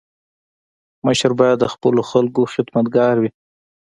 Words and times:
مشر 1.05 1.31
باید 1.39 1.57
د 1.61 1.65
خپلو 1.73 2.01
خلکو 2.11 2.41
خدمتګار 2.53 3.15
وي. 3.21 3.29